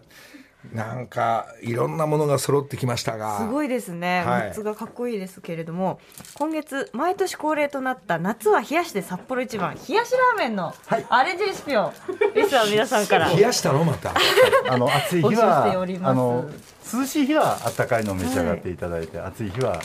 [0.72, 3.38] なんかいろんなものが揃ってきましたが。
[3.38, 4.42] すごいですね、はい。
[4.42, 6.00] グッズがかっこいいですけれども
[6.35, 10.74] 今月毎年恒例となった夏は冷やしで札幌一番冷やしラーメンの
[11.09, 11.92] アレンジレシピを
[12.35, 13.29] リスナーの皆さんから。
[13.29, 14.12] 冷やしたのまた。
[14.68, 15.64] あの暑い日は
[16.02, 16.50] あの
[16.92, 19.81] 涼しい日は暖かいのを召し上がっていただいて、暑い日は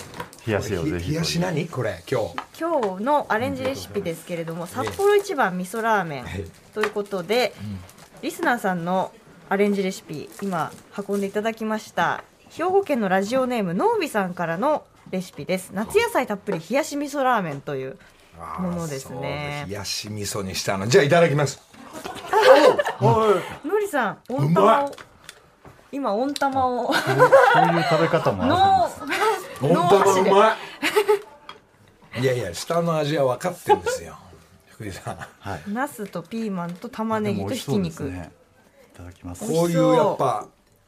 [0.46, 1.68] 冷やしをぜひ冷やし何？
[1.68, 2.36] これ今日。
[2.60, 6.46] 今日のアレンジレシピですけれども札幌一番味噌ラーメンはい。
[6.74, 7.54] ということで、
[8.22, 9.12] リスナーさんの
[9.52, 10.72] アレンジレシピ今
[11.10, 15.72] 運んでいただきました兵庫県のラジオネームのうびさんからのレシピです。
[15.74, 17.98] 夏野菜たっぷり冷やし味噌ラーメンという
[18.60, 19.66] ものですね。
[19.68, 20.88] 冷やし味噌にしたの。
[20.88, 21.62] じゃあいただきます。
[23.02, 24.92] のりさん温玉をい
[25.92, 26.94] 今温玉を。
[26.94, 28.56] そういう食べ方もあの
[29.60, 30.56] 本当うま
[32.16, 32.22] い。
[32.22, 34.18] いやいや下の味は分かってるんですよ。
[34.70, 35.18] 福井さん。
[35.18, 35.62] るはい。
[35.68, 38.10] ナスとピーマンと玉ねぎとひき肉、
[38.96, 39.46] ただきます。
[39.48, 40.48] こういうやっぱ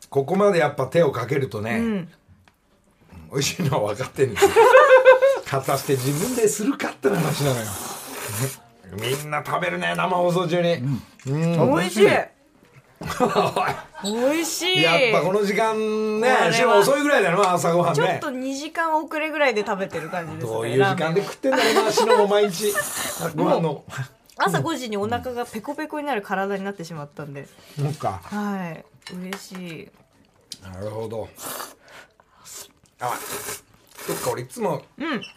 [0.10, 2.10] ここまでやっぱ手をかけるとね、うん。
[3.32, 4.46] 美味しいのは分かってるんです。
[4.46, 4.52] よ
[5.46, 7.66] 果たして自分でするかって話なのよ。
[9.00, 10.74] みんな食べるね生放送中に、
[11.28, 11.76] うん。
[11.76, 12.08] 美味しい。
[14.04, 14.82] 美味しい。
[14.82, 17.96] やっぱこの時間ねしかも遅いぐらいだよな朝ごはんね。
[17.96, 22.74] ちょっと2時間遅れぐらいで食べてる感じですねどういう時間で食ってんだろうなしのも毎日。
[23.36, 23.84] ご飯の
[24.38, 27.48] 朝5時にお腹がペコペコになる体になってしまったんで。
[27.80, 28.22] そうか。
[28.24, 28.86] はい。
[29.15, 29.89] 嬉しい。
[30.63, 31.30] なるほど。
[33.00, 33.17] あ
[34.08, 34.82] そっか俺いつも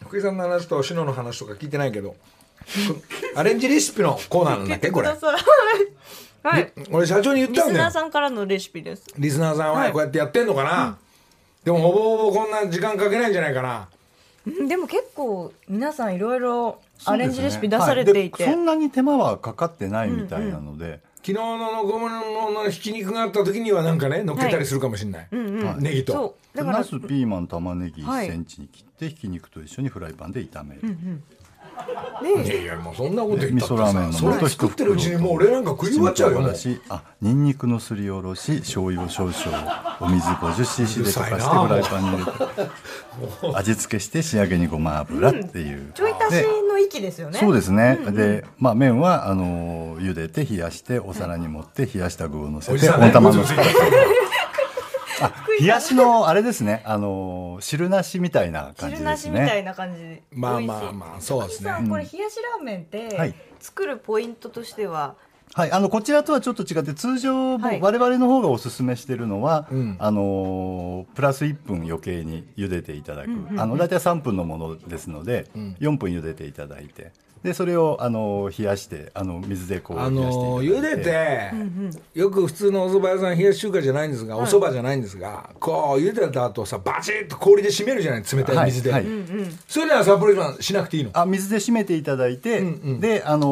[0.01, 2.17] 福井さんの話としのの話とか聞いてないけどこ
[3.35, 5.09] アレンジレシピのコーナーなんだっけこれ？
[5.09, 5.15] は
[6.59, 6.73] い。
[6.91, 9.05] 俺社長に言っリスナーたんだよさんからのレシピです。
[9.17, 10.97] リスナーさんははいこうやってやってんのかな、
[11.63, 13.79] でもほぼほぼこんな時間かけないんじゃないかな？
[13.79, 13.96] うん
[14.67, 18.51] でも結構皆さんいろいろアレンジレシピ出されていて、はい。
[18.51, 25.83] でそんなに手間はかかってないみたいなので、昨日のごまのひき肉があった時にはなんかね乗っけたりするかもしれない、はい。
[25.83, 26.13] ネギと。
[26.13, 26.57] そう。
[26.57, 28.27] だからナスピーマン玉ねぎはい。
[28.27, 30.81] 1センチに切ってひき肉と一緒にフライパンで炒める、
[32.21, 36.53] いやいやもうそんなこと言ったって味噌ラーメンさそれ作ってるうちにもう俺なんか食い終わっちゃうよもう。
[36.89, 47.39] あニンニクのすりおろし醤油を少々お水 50cc で溶かしてフライパンに入れて味付けして仕上げにごま油っていう、ちょい足しの域ですよね。
[47.39, 53.65] そうですね、で、まあ、麺はあの茹でて冷やしてお皿に盛って冷やした具をのせて温玉の嘘ついたあ
[55.59, 56.81] 冷やしのあれですね。
[56.85, 60.01] あの汁なしみたいな感じ汁ですなしみたいねな感じ。
[60.01, 61.69] でまあまあまあそうですね。
[61.69, 63.35] さんこれ冷やしラーメンって、はい。
[63.59, 65.15] 作るポイントとしては？
[65.53, 67.81] はい、あのこちらとはちょっと違って通常、はい。
[67.81, 69.95] 我々の方がおすすめしているのは、ん。
[69.97, 77.11] あのープラス1分余計に茹でていただく、あの大体3分のものですので、4分茹でていただいて
[77.43, 81.51] でそれを、あのー冷やしてあの水でこうあ冷やしていただの茹でて、
[82.19, 89.05] よく普通のお蕎麦屋さん冷やし中華じゃないんですが、お蕎麦じゃないんですがこう茹でた後さバチッと氷で締めるじゃない冷たい水で、はい。
[89.05, 89.11] はい
[89.67, 91.11] それでは札幌一番しなくていいの？
[91.13, 92.61] あ水で締めていただいて、
[92.99, 93.47] で、あの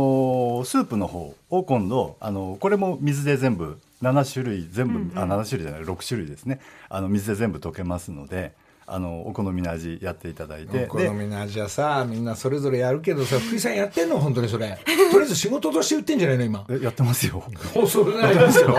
[0.61, 6.59] ースープの方を今度、あのーこれも水で全部7種類全部、あ7種類じゃない6種類ですね。
[6.89, 8.53] あの水で全部溶けますので
[8.87, 10.85] あのお好みの味やっていただいて。
[10.85, 14.19] お好みの味はさみんなそれぞれやるけどさ福井さんやってんの？
[14.19, 14.77] 本当にそれ。
[15.11, 16.65] とりあえず仕事として売ってんじゃないの今。
[16.81, 17.43] やってますよ。
[17.75, 18.75] おそれないですよ。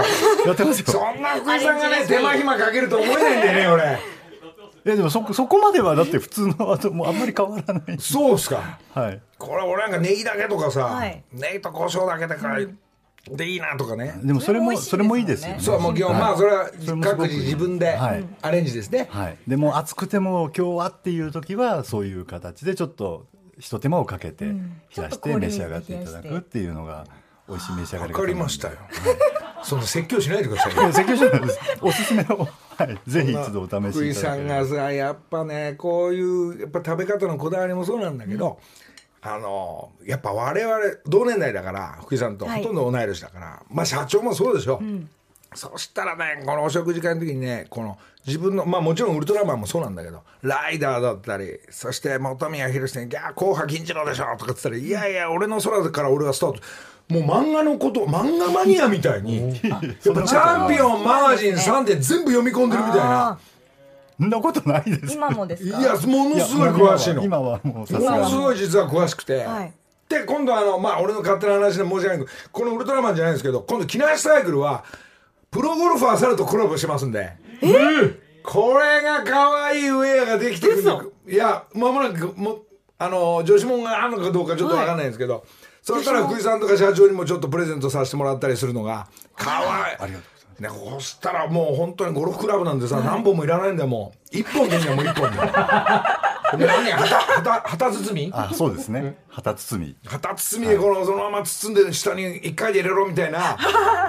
[0.47, 0.87] やってますよ。
[0.87, 3.83] そんな福井さんがね手間暇かけると思えないんだよね
[4.87, 4.93] 俺。
[4.93, 7.99] えでもそそこまではだって普通のあともうあんまり変わらない。
[7.99, 8.79] そうっすか。
[8.95, 9.21] はい。
[9.37, 11.25] これ俺なんかネギだけとかさ、はい。
[11.33, 12.69] ネギと胡椒だけでかい、
[13.31, 14.19] でいいなとかね。
[14.23, 15.61] でもそれもそそれれもいいいですよね。
[15.61, 16.71] そうもう基本、まあそれは
[17.03, 18.25] 各自自分ではい。
[18.43, 23.27] アレンジですね、はい、でも暑くても今日はっていう時はそういう形でちょっと
[23.59, 24.53] ひと手間をかけて冷
[25.03, 25.95] やして召し上がって。
[25.95, 27.07] いただくっていうのが
[27.49, 28.75] 美味しい召し上がりわ方かりましたよ、
[29.63, 31.59] そんな説教しないでください説教じゃないです。
[31.81, 38.59] おすすめを、はい、ぜひ一度お試しいたさんがさやっぱねこういうやっぱ食べ方のこだわりもそうなんだけど、
[39.23, 42.63] あのやっぱ我々同年代だから福井さんとはい。
[42.63, 44.81] ほとんど同い年だから、まあ社長もそうでしょ、
[45.55, 56.61] そしたらねこのお食事会の時にねこの自分のまあもちろんウルトラマンもそうなんだけどライダーだったりそして本宮宏に「いや紅白銀次郎でしょ」とかって言ったら「いやいや俺の空から俺はスタート」
[57.09, 59.81] もう漫画のこと漫画マニアみたいにやっ
[60.15, 63.29] ぱチャンピオンマガジン3で全部読み込んでるみたいな。
[63.31, 63.39] あ。
[64.19, 65.07] そんなことないです。
[65.07, 65.81] ー今もですか？
[65.81, 67.23] いやものすごい詳しいの。
[67.23, 69.73] 今はもうさすものすごい実は詳しくて、はい。
[70.09, 74.85] で今度あのまあ俺の勝手な話で申し訳ないけどこのウルトラマンじゃないんですけど今度木梨サイクルは
[75.51, 77.37] プロゴルファー猿とコラボしますんで。
[78.49, 82.61] これが可愛いウェアができてくるんでいやまもなくも
[82.97, 85.45] あの女子もんがあるのかどうかちょっと分かんないんですけど、
[85.83, 89.97] そしたら福井さんとか社長にもちょっとプレゼントさせてもらったりするのが可愛い。
[89.99, 94.37] ありがとうね、こうしたらもう本当にゴルフクラブなんでさ、何本もいらないんだよもう。
[94.37, 95.37] 一本でいいんだよもう一本で。
[96.57, 98.31] で何旗旗旗包み？
[98.33, 99.17] あそうですね。
[99.29, 99.97] 旗包み。
[100.07, 103.57] 旗包みでこのそのまま包んで下に一回で入れろみたいな。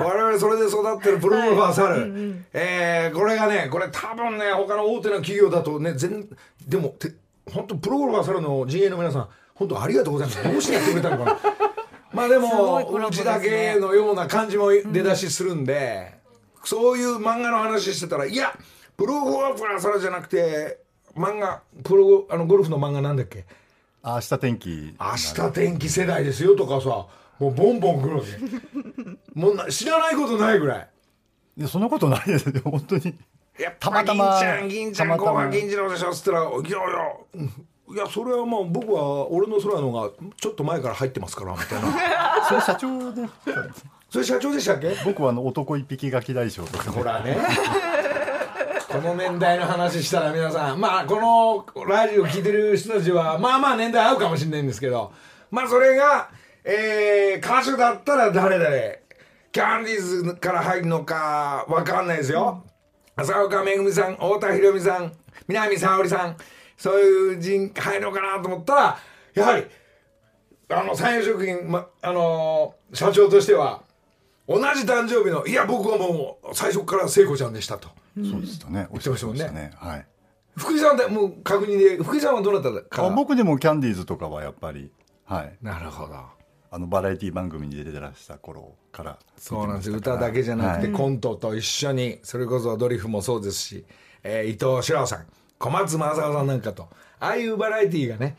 [0.01, 6.29] 我々それで育ってるプロゴルファー猿、えーこれがねこれ多分ね他の大手の企業だとね全
[6.67, 7.11] でもて
[7.51, 10.43] 本当プロゴルファー猿の陣営の皆さん本当ありがとうございます。
[10.43, 11.37] どうしてやってくれたのかな。
[12.13, 16.13] まあでもうちだけのような感じも出だしするんで、
[16.63, 18.53] そういう漫画の話してたらいや
[18.97, 20.79] プロゴルファー猿じゃなくて
[21.15, 23.45] 漫画プロあのゴルフの漫画なんだっけ？
[24.03, 24.69] あ明日天気。
[24.99, 26.89] 明日天気世代ですよとかさ
[27.39, 28.37] もうボンボン来るわけ。
[29.39, 30.89] もうな知らないことないぐらい。
[31.57, 32.61] いやそんなことないですよ。
[32.65, 33.09] 本当に。
[33.59, 35.05] いやたまたま銀ちゃん銀ちゃ
[35.47, 36.79] ん銀次郎でしょっつったら「いやいや
[37.35, 41.91] うんいやそれはもう僕は俺の空のがちょっと前から入ってますから」みたいな。
[42.47, 43.23] それ社長で
[44.09, 44.95] それ社長でしたっけ？
[45.05, 47.37] 僕はあの男一匹ガキ大将とかほらね。
[48.87, 55.11] この年代の話したら皆さんまあこのラジオ聞いてる人たちはまあまあ年代合うかもしれないんですけど
[55.51, 56.29] まあそれが、
[56.63, 58.69] えー、歌手だったら誰々
[59.51, 62.63] キャンディーズから入るのかわかんないですよ、
[63.17, 65.11] 浅岡めぐみさん太田裕美さん
[65.49, 66.37] 南沙織さん
[66.77, 68.97] そういう人入るのかなと思ったら
[69.33, 69.65] やはり
[70.69, 73.81] あの産業食品、ま、あのー社長としては
[74.47, 77.89] 同じ誕生日のいや僕はもう最初から聖子ちゃんでしたと。
[78.15, 78.87] そうでしたね。
[78.91, 79.71] おっしゃってましたね。
[79.75, 80.07] はい。
[80.55, 84.91] 福井さんでもう確認で福井さんはどなたかあ僕でもキャンディーズとかはやっぱり
[85.25, 85.57] はい。
[85.61, 86.15] なるほど。
[86.69, 89.91] あのバラエティ番組に出てらした頃からそうなんです。
[89.91, 90.95] 歌だけじゃなくて、はい。
[90.95, 93.85] コントと一緒にそれこそドリフもそうですし、
[94.23, 95.25] えー伊藤四郎さん
[95.59, 98.37] 小松政夫さんなんかとああいうバラエティーがね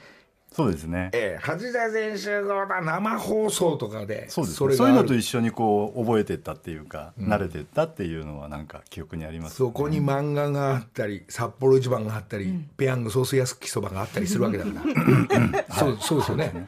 [0.59, 1.11] そうですね。
[1.13, 4.75] えー、八田全集合だ生放送とかでそうですね。
[4.75, 16.67] そういうのと一緒にこう覚えてったっていうか、慣れてったっていうのはなんか記憶にあります、そこに漫画があったり札幌一番があったり、ペヤングソース焼きそばがあったりするわけだから、 そうそうですよね、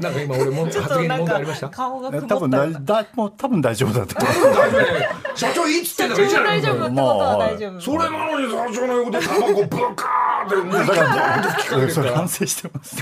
[0.00, 1.68] なんか今俺も発言問題ありました？
[1.70, 6.86] 顔が曇った多分大だもう多分大丈夫だと思大丈夫ね社長いいっつってんだからいいじゃない大丈夫。
[6.86, 7.80] ってことは大丈夫。
[7.80, 12.96] それなのに社長の横でタバコブカーってもううだからバーンと吹きかけてる反省してます。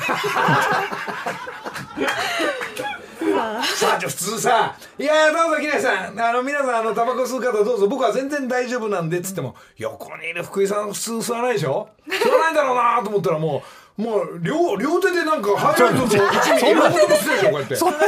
[3.76, 6.20] 社長普通さ「いやどうぞ木梨さん。
[6.20, 11.88] あの皆さんあのタバコ吸う方どうぞ僕は全然大丈夫なんで」っつっても横にいる福井さん普通吸わないでしょ？
[12.08, 13.62] 吸わないんだろうなと思ったらも
[13.98, 17.76] うもう両両手でなんかハイライトと一味両方とも吸ってるでしょこうやって。
[17.76, 18.06] そんな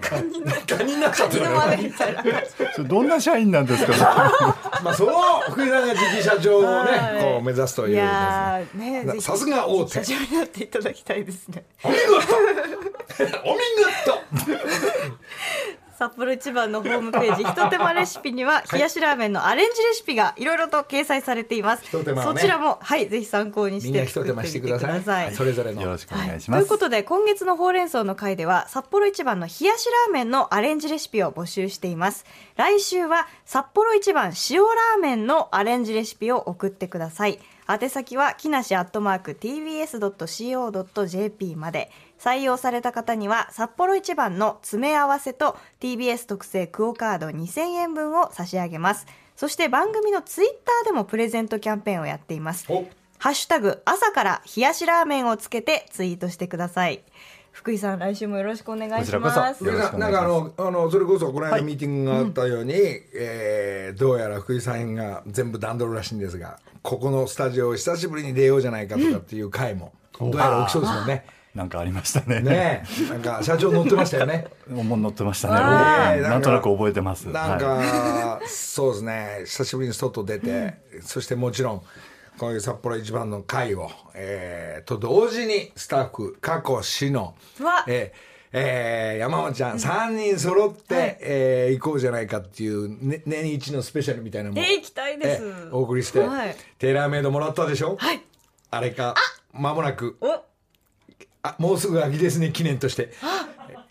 [0.00, 1.44] カ ニカニになっちゃってる。
[1.48, 2.22] の真似みたいな。
[2.74, 3.92] それどんな社員なんですか？
[4.82, 5.12] まあその
[5.50, 7.22] 福井さんが次期社長をねはい。
[7.22, 8.78] こう目指すといういやー
[9.14, 10.04] ねさすが大手。
[10.04, 11.64] 社長になっていただきたいですね。
[11.82, 12.10] お見事。
[13.44, 13.60] お見
[14.44, 14.64] 事
[15.98, 22.02] 札幌一番のホームページ ひと手間レシピには冷やしラーメンのアレンジレシピがいろいろと掲載されています、そ
[22.34, 25.34] ちらもはいぜひ参考にして作ってみてください。
[25.34, 26.40] それぞれのよろしくお願い。
[26.40, 26.64] しとます、い。
[26.64, 32.24] うことで今月のほうれん草の回では札幌一番の冷やしラーメンのアレンジレシピを募集しています。
[32.56, 37.38] 来週は札幌一番塩ラーメンのアレンジレシピを送ってください。
[37.66, 49.06] 宛先は木梨アットマーク tbs.co.jp まで採用された方には札幌一番の詰め合わせと TBS 特製クオカード2000円分を差し上げます。
[49.36, 52.66] そして番組のツイッターでもプレゼントキャンペーンをやっています。
[52.68, 52.86] お。
[53.18, 57.02] ハッシュタグ朝から冷やしラーメンをつけてツイートしてください。
[57.52, 59.64] 福井さん、来週もよろしくお願いします。
[59.64, 62.74] ないんかあのあのそれこそこの間ミーティングがあったように、
[63.14, 71.24] えーどうやら福井さんが全部段取るらしいんですがここのスタジオ久しぶりに出ようじゃないかとかっていう回も、どうやら起きそうですもんね。
[71.54, 72.40] なんかありましたね。
[72.40, 73.10] ねえ。
[73.10, 74.46] なんか社長乗ってましたよね。
[74.68, 76.20] もう乗ってましたね。
[76.22, 77.28] なんとなく覚えてます。
[77.28, 79.42] なんか、はそうですね。
[79.44, 81.82] 久しぶりに外出て、そしてもちろん
[82.38, 87.34] こういう札幌一番の会を、えーと同時にスタッフ過去市の
[87.86, 95.42] えーえー山本ちゃん3人揃って、えー行こうじゃないかっていう、ね、年一のスペシャルみたいなのも、えー行きたいです。
[95.44, 96.56] えーお送りして、はい。
[96.78, 98.20] テーラーメイドもらったでしょ、はい。
[98.70, 99.14] あれか
[99.52, 100.16] 間もなく。
[100.20, 100.42] お、
[101.44, 103.12] あもうすぐ秋ですね記念として。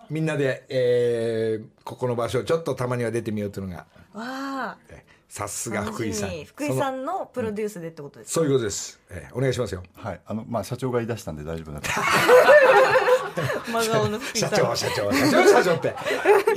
[0.10, 3.86] みんなで、えーここの場所をちょっとたまには出てみようというのが。
[4.14, 4.26] わ
[4.72, 6.44] あ、えさすが福井さん。
[6.46, 9.84] 福井さんのプロデュースでってことですそのそういうことです、えーお願いしますよ。
[9.96, 10.22] はい。
[10.26, 11.90] あのまあ社長が言い出したんで大丈夫だと。
[13.72, 14.60] 真顔の福井さ社ん。
[14.66, 15.96] 長社長社長社長って。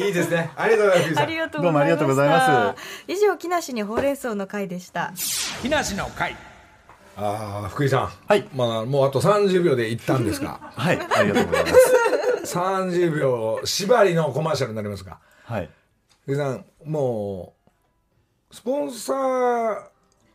[0.05, 0.51] いいですね。
[0.57, 1.25] ありがとうございます福井さん。
[1.25, 2.83] ありがとうどうもありがとうございます。
[3.09, 5.13] 以上、木梨にほうれん草の回でした。
[5.63, 6.37] 木梨の会
[7.17, 8.11] ああ福井さん。
[8.29, 8.47] はい。
[8.55, 10.61] まあもうあと30秒で行ったんですが。
[10.77, 10.99] はい。
[11.01, 11.69] ありがとうございま
[12.45, 12.57] す。
[12.59, 15.19] 30秒縛りのコマーシャルになりますが。
[15.45, 15.71] はい。
[16.23, 17.55] 福井さんも
[18.51, 19.17] うスポンサー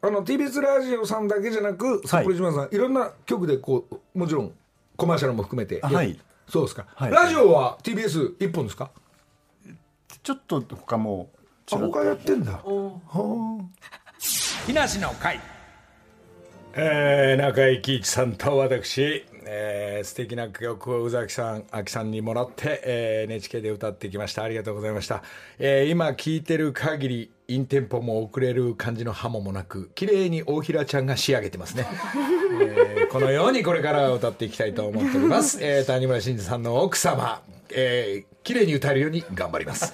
[0.04, 4.52] あの TBS ラジオさんだけじゃなく札幌一番さん、い、ろんな局でこうもちろん
[4.98, 5.80] コマーシャルも含めて。
[5.84, 6.20] あはい。
[6.50, 7.12] そうですか、はい。
[7.12, 8.90] ラジオは TBS 一本ですか？
[10.24, 11.30] ちょっと他も
[11.72, 12.60] あ他やってんだ。
[14.66, 15.40] 木梨の会
[16.74, 24.44] えー、中井貴一さんと私えー素敵な曲を宇崎さん、秋さんにもらって、えー NHK で歌ってきました。
[24.44, 25.24] ありがとうございました。
[25.60, 31.86] えー今聴いてる限り、インテンポも遅れる感じのハモもなく、綺麗に大平ちゃんが仕上げてますね。
[32.62, 35.58] えーこのようにこれから歌っていきたいと思っております。
[35.62, 37.42] えー谷村新司さんの奥様、
[37.74, 39.94] えー綺麗に歌えるように頑張ります。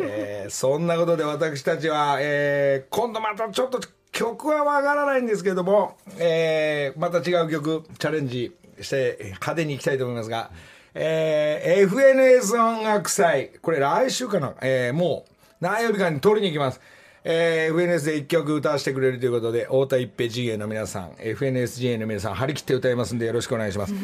[0.00, 3.80] えーそんなことで私たちは、えー今度またちょっと
[4.18, 10.50] 曲はわからないんですけども、えーまた違う曲チャレンジして派手にいきたいと思いますが、
[10.94, 16.80] えー FNS 音楽祭、これ来週かな、えーもう何曜日かに取りに行きます。
[17.24, 23.94] えー FNS で一曲歌わせてくれるということで、太田一平陣営の皆さん、FNS 陣営の皆さん、張り切って歌いますんでよろしくお願いします。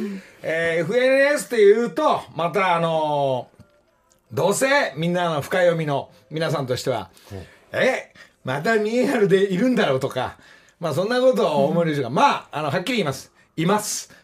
[0.43, 3.55] えー FNS っていうと、またあのー
[4.33, 7.11] どうせみんなの深読みの皆さんとしては、
[7.73, 8.13] え、
[8.45, 10.37] またミエハルでいるんだろうとか、
[10.81, 13.33] まあそんなことを思うでしょうが、まあ、あの、はっきり言います。
[13.57, 14.11] います。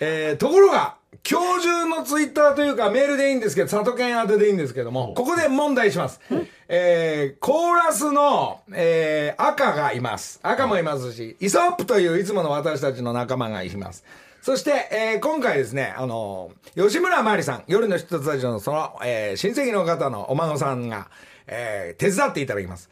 [0.00, 0.96] えーところが、
[1.28, 6.20] 今日中のツイッターというかメールでいいんですけど、里犬宛てでいいんですけども、ここで問題します。
[6.68, 10.40] えーコーラスの、えー赤がいます。
[10.42, 14.04] 赤もいますし、イソップといういつもの私たちの仲間がいます。
[14.42, 21.08] そして、えー今回ですね、あの吉村麻里さん、夜の人たちのその、えー親戚の方のお孫さんが、
[21.46, 22.88] えー手伝っていただきます。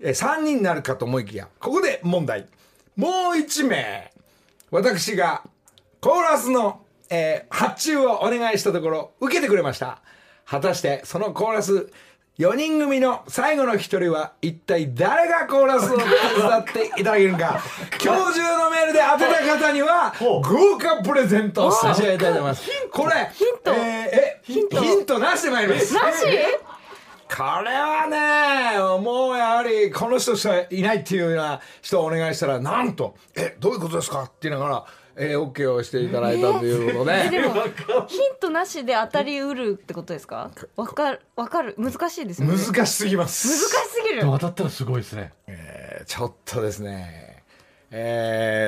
[0.00, 2.46] えー3人になるかと思いきや、ここで問題。
[2.96, 4.12] もう1名、
[4.70, 5.42] 私が
[6.00, 6.80] コーラスの、
[7.10, 9.98] えー発注をお願いしたところ、受けてくれました。
[10.44, 11.88] 果たして、そのコーラス、
[12.38, 16.10] 4人組の最後の1人は、一体誰がコーラスを手伝
[16.58, 17.60] っていただけるのか。
[18.02, 22.62] 今日中のメールで当てた方には、豪華プレゼントを差し上げたいと思います。
[22.90, 25.94] これ、ヒントえーえ、ヒントヒントなしで参ります。
[25.94, 26.24] なし？
[27.34, 34.24] これはね、もうやはりこの人しかいないっていうような人をお願いしたら、なんと、え、どういうことですか？
[34.24, 34.84] って言いながら、
[35.16, 37.54] えー、OK をしていただいたということで、でも
[38.06, 40.50] ヒントなしで当たりうるってことですか？
[40.76, 41.74] わかるわかる。
[41.78, 42.54] 難しいですよね。
[42.54, 43.48] 難し難しすぎます。
[43.48, 44.22] すぎる。
[44.22, 45.32] 当たったらすごいですね。
[45.46, 47.44] えーちょっとですね、
[47.90, 48.61] え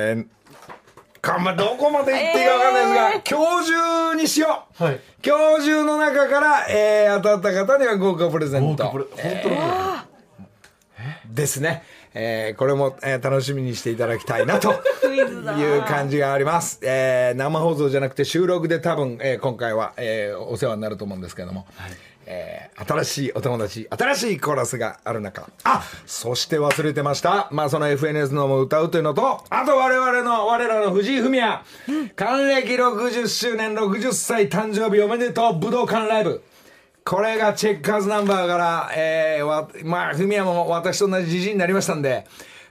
[1.35, 4.99] ー、かまどこまで言っていいかわかんないですが、今日中にしよう、はい。
[5.25, 8.85] 今日中の中から、えー、当たった方には豪華プレゼント。
[8.85, 8.99] 本
[9.43, 9.55] 当の
[11.29, 11.83] ですね。
[12.17, 15.57] えーこれも、えー楽しみにしていただきたいなとクイズだ。
[15.57, 16.79] いう感じがあります。
[16.81, 21.67] えー生放送じゃなくて収録で多分、えー今回は、えーお世話になると思うんですけれども、
[22.25, 27.47] えー新しいお友達、新しいコーラスがある中、あそして忘れてました。
[27.51, 31.63] まあその FNS のも歌うというのと、あと我々の、我らの藤井フミヤ、
[32.17, 36.43] 還暦60周年60歳誕生日おめでとう武道館ライブ。
[37.05, 42.25] これがチェッカーズナンバーから、えー、まあ、フミヤも私と同じじじいになりましたんで、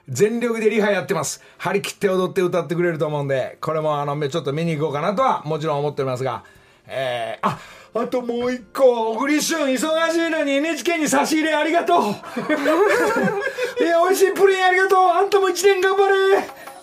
[0.08, 1.40] 全力でリハやってます。
[1.56, 6.44] 張り切って踊って歌ってくれると思うんで、これもあの、ちょっと見に行こうかなとはもちろん思っておりますが、
[6.88, 7.58] えー、あ、
[7.96, 12.00] あともう一個、小栗旬、忙しいのに NHK に差し入れありがとう。
[13.80, 14.98] いや、美味しいプリンありがとう。
[15.10, 16.73] あんたも一年頑張れ。